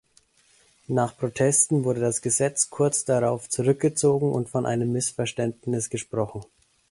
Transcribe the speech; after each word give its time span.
Nach 0.87 1.15
Protesten 1.15 1.83
wurde 1.83 1.99
das 1.99 2.23
Gesetz 2.23 2.71
kurz 2.71 3.05
darauf 3.05 3.49
zurückgezogen 3.49 4.31
und 4.31 4.49
von 4.49 4.65
einem 4.65 4.91
Missverständnis 4.91 5.91
gesprochen. 5.91 6.43